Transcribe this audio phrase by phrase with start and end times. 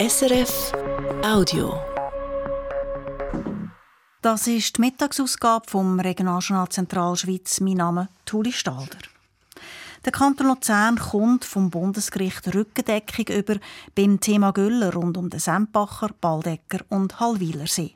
[0.00, 0.72] SRF
[1.22, 1.78] Audio.
[4.22, 7.60] Das ist die Mittagsausgabe vom Regionaljournal Zentralschweiz.
[7.60, 8.96] Mein Name ist Tuli Stalder.
[10.06, 13.56] Der Kanton Luzern kommt vom Bundesgericht Rückendeckung über
[13.94, 17.92] beim Thema Güller rund um den Sempacher, Baldecker und Hallwilersee.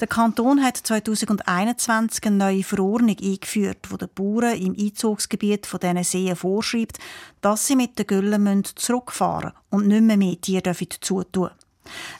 [0.00, 6.04] Der Kanton hat 2021 eine neue Verordnung eingeführt, die den Bauern im Einzugsgebiet von diesen
[6.04, 6.98] Seen vorschreibt,
[7.40, 11.50] dass sie mit den Güllen zurückfahren und nicht mehr mehr Tiere zutun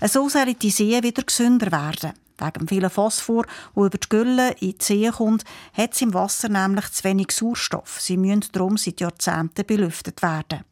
[0.02, 2.12] So sollen die Seen wieder gesünder werden.
[2.38, 6.48] Wegen vielen Phosphor, der über die Gülle in die See kommt, hat es im Wasser
[6.48, 8.00] nämlich zu wenig Sauerstoff.
[8.00, 10.64] Sie müssen darum seit Jahrzehnten belüftet werden.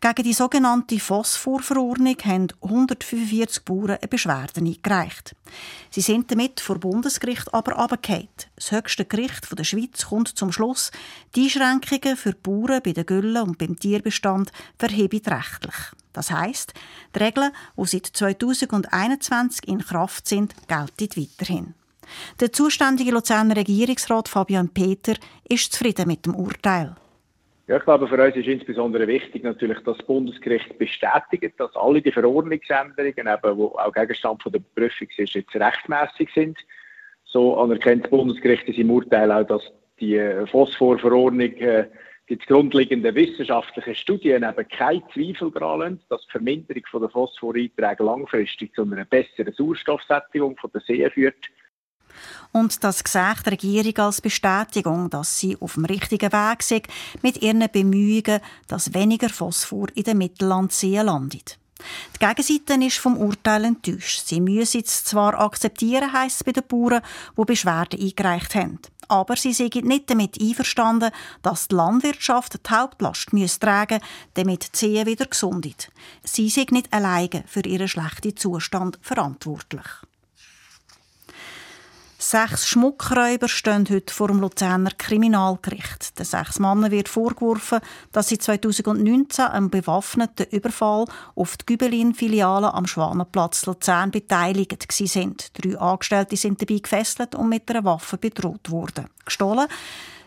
[0.00, 5.36] Gegen die sogenannte Phosphorverordnung haben 145 Bauern eine Beschwerde eingereicht.
[5.90, 8.28] Sie sind damit vor Bundesgericht aber abgefallen.
[8.56, 10.90] Das höchste Gericht der Schweiz kommt zum Schluss,
[11.34, 15.74] die Einschränkungen für die Bauern bei den Güllen und beim Tierbestand verheben rechtlich.
[16.12, 16.74] Das heisst,
[17.14, 21.74] die Regeln, die seit 2021 in Kraft sind, gelten weiterhin.
[22.40, 25.14] Der zuständige Luzerner Regierungsrat Fabian Peter
[25.48, 26.96] ist zufrieden mit dem Urteil.
[27.68, 32.02] Ja, ich glaube, für uns ist insbesondere wichtig natürlich, dass das Bundesgericht bestätigt, dass alle
[32.02, 36.58] die Verordnungsänderungen, eben, die auch Gegenstand von der Prüfung sind, jetzt rechtmäßig sind.
[37.24, 39.62] So anerkennt das Bundesgericht in seinem Urteil auch, dass
[40.00, 40.18] die
[40.50, 41.86] Phosphorverordnung äh,
[42.28, 48.74] die grundlegenden wissenschaftlichen Studien eben keinen Zweifel daran lassen, dass die Verminderung der Phosphoreinträge langfristig
[48.74, 51.48] zu einer besseren Sauerstoffsättigung der See führt
[52.52, 56.86] und das sieht die Regierung als Bestätigung, dass sie auf dem richtigen Weg sind
[57.22, 61.58] mit ihren Bemühungen, dass weniger Phosphor in den Mittellandseen landet.
[62.14, 64.26] Die Gegenseite ist vom Urteil enttäuscht.
[64.26, 67.02] Sie müssen es zwar akzeptieren, heisst es bei den Bauern,
[67.36, 68.78] die Beschwerden eingereicht haben.
[69.08, 71.10] Aber sie sind nicht damit einverstanden,
[71.42, 73.28] dass die Landwirtschaft die Hauptlast
[73.60, 75.90] tragen muss, damit die Zehen wieder gesund sind.
[76.22, 79.84] Sie sind nicht alleine für ihren schlechten Zustand verantwortlich.
[82.24, 86.16] Sechs Schmuckräuber stehen heute vor dem Luzerner Kriminalgericht.
[86.16, 87.80] Den sechs Männern wird vorgeworfen,
[88.12, 95.50] dass sie 2019 am bewaffneten Überfall auf die Gübelin-Filiale am Schwanenplatz Luzern beteiligt sind.
[95.58, 99.08] Drei Angestellte sind dabei gefesselt und mit einer Waffe bedroht worden.
[99.24, 99.66] Gestohlen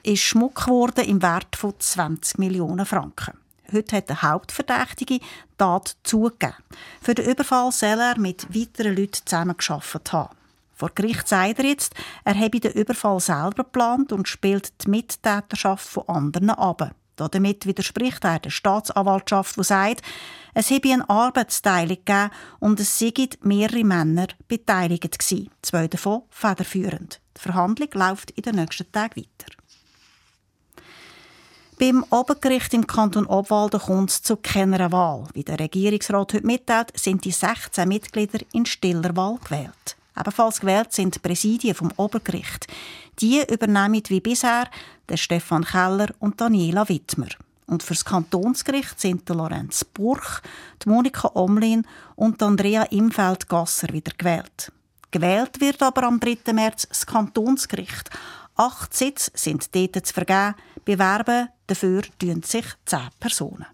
[0.03, 3.37] ist Schmuck worden im Wert von 20 Millionen Franken.
[3.71, 5.25] Heute hat der Hauptverdächtige die
[5.57, 6.55] Tat zugegeben.
[7.01, 10.44] Für den Überfall soll er mit weiteren Leuten zusammengearbeitet haben.
[10.75, 15.87] Vor Gericht sagt er jetzt, er habe den Überfall selber geplant und spielt die Mittäterschaft
[15.87, 16.93] von anderen ab.
[17.15, 20.01] Damit widerspricht er der Staatsanwaltschaft, die sagt,
[20.53, 27.21] es habe eine Arbeitsteilung gegeben und es seien mehrere Männer beteiligt gewesen, zwei davon federführend.
[27.37, 29.55] Die Verhandlung läuft in den nächsten Tagen weiter.
[31.79, 35.27] Beim Obergericht im Kanton Obwalden kommt es zu keiner Wahl.
[35.33, 39.97] Wie der Regierungsrat heute mitteilt, sind die 16 Mitglieder in stiller Wahl gewählt.
[40.17, 42.67] Ebenfalls gewählt sind die Präsidien vom Obergericht.
[43.19, 44.69] Die übernehmen wie bisher
[45.09, 47.27] der Stefan Keller und Daniela Wittmer.
[47.67, 50.41] Und fürs Kantonsgericht sind der Lorenz Burch,
[50.83, 54.71] die Monika Omlin und Andrea Imfeld-Gasser wieder gewählt.
[55.11, 56.53] Gewählt wird aber am 3.
[56.53, 58.09] März das Kantonsgericht.
[58.55, 60.55] Acht Sitze sind dort zu vergeben.
[60.83, 63.65] Bewerben dafür tun sich zehn Personen.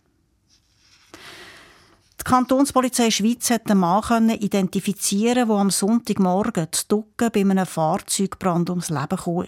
[2.21, 8.69] Die Kantonspolizei Schweiz hat den Mann identifizieren, der am Sonntagmorgen zu Ducken bei einem Fahrzeugbrand
[8.69, 9.47] ums Leben kam.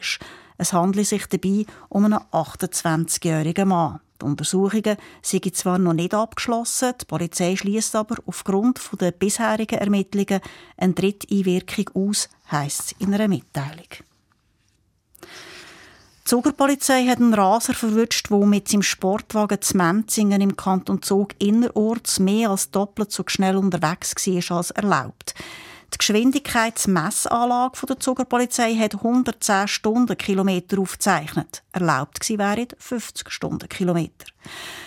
[0.58, 4.00] Es handelt sich dabei um einen 28-jährigen Mann.
[4.20, 10.42] Die Untersuchungen sind zwar noch nicht abgeschlossen, die Polizei schließt aber aufgrund der bisherigen Ermittlungen
[10.76, 13.86] eine Dritteinwirkung aus, heisst es in einer Mitteilung.
[16.34, 21.36] Die Zugerpolizei hat einen Raser verwünscht, der mit seinem Sportwagen zu Menzingen im Kanton Zug
[21.38, 25.36] innerorts mehr als doppelt so schnell unterwegs war als erlaubt.
[25.94, 31.62] Die Geschwindigkeitsmessanlage der Zugerpolizei hat 110 Stundenkilometer aufgezeichnet.
[31.72, 34.26] Erlaubt gewesen wären 50 Stundenkilometer.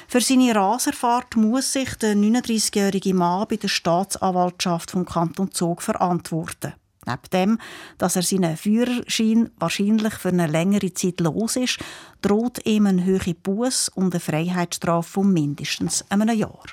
[0.08, 6.74] Für seine Raserfahrt muss sich der 39-jährige Mann bei der Staatsanwaltschaft vom Kanton Zug verantworten.
[7.06, 7.58] Neben dem,
[7.98, 11.78] dass er seinen Führerschein wahrscheinlich für eine längere Zeit los ist,
[12.20, 16.64] droht ihm ein hohe Buß und eine Freiheitsstrafe von mindestens einem Jahr.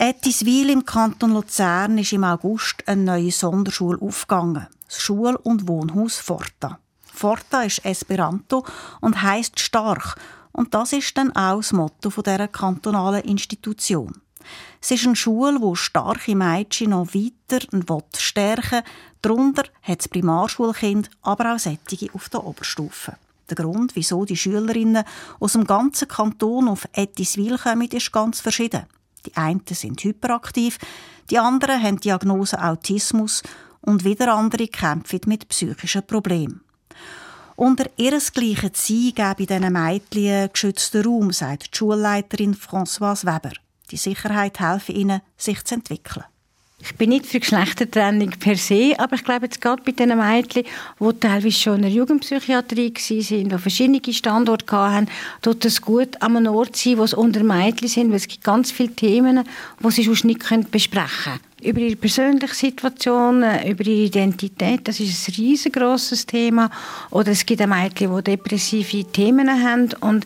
[0.00, 4.66] In Ettiswil im Kanton Luzern ist im August eine neue Sonderschule aufgegangen.
[4.86, 6.78] Das Schul- und Wohnhaus Forta.
[7.02, 8.64] Forta ist Esperanto
[9.02, 10.16] und heißt stark.
[10.52, 14.22] Und das ist dann auch das Motto dieser kantonalen Institution.
[14.80, 17.66] Es ist eine Schule, wo starke Mädchen noch weiter
[18.16, 18.82] stärken will.
[19.22, 23.16] Darunter hat es Primarschulkind, aber auch Sättige auf der Oberstufe.
[23.50, 25.04] Der Grund, wieso die Schülerinnen
[25.40, 28.86] aus dem ganzen Kanton auf Ettiswil kommen, ist ganz verschieden.
[29.26, 30.78] Die einen sind hyperaktiv,
[31.30, 33.42] die anderen haben Diagnose Autismus
[33.82, 36.62] und wieder andere kämpfen mit psychischen Problemen.
[37.56, 43.52] Unter ihresgleichen Ziel gebe diesen Mädchen geschützten Raum, sagt die Schulleiterin Françoise Weber.
[43.90, 46.24] Die Sicherheit helfe ihnen, sich zu entwickeln.
[46.82, 50.64] Ich bin nicht für Geschlechtertrennung per se, aber ich glaube jetzt gerade bei diesen Mädchen,
[50.98, 55.08] die teilweise schon in der Jugendpsychiatrie waren, die verschiedene Standorte hatten,
[55.42, 58.44] tut es gut, an einem Ort sein, wo es unter Mädchen sind, weil es gibt
[58.44, 59.44] ganz viele Themen,
[59.84, 61.40] die sie sonst nicht besprechen können.
[61.62, 66.70] Über ihre persönliche Situation, über ihre Identität, das ist ein riesengroßes Thema.
[67.10, 70.24] Oder es gibt Mädchen, die depressive Themen haben und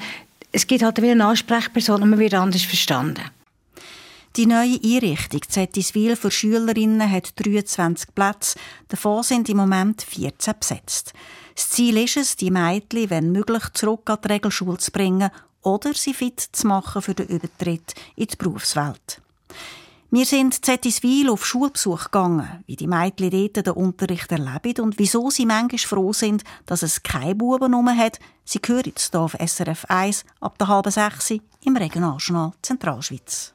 [0.53, 3.23] es gibt halt wieder eine Ansprechperson und man wird anders verstanden.
[4.37, 8.59] Die neue Einrichtung Zettiswil für Schülerinnen hat 23 Plätze,
[8.89, 11.13] davon sind im Moment 14 besetzt.
[11.55, 15.31] Das Ziel ist es, die Mädchen, wenn möglich, zurück an die Regelschule zu bringen
[15.63, 19.21] oder sie fit zu machen für den Übertritt in die Berufswelt.
[20.11, 25.31] Wir sind Zettiswil auf Schulbesuch gegangen, wie die Mädchen dort den Unterricht erleben und wieso
[25.31, 28.19] sie manchmal froh sind, dass es keine Buben rum hat.
[28.45, 33.55] Sie hören jetzt hier auf SRF 1 ab der halben sechs im Regionaljournal Zentralschweiz.